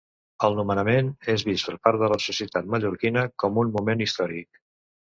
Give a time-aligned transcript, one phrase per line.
[0.45, 4.65] El nomenament és vist per part de la societat mallorquina com un moment històric.